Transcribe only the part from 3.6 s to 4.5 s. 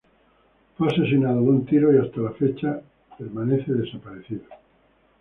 desaparecido.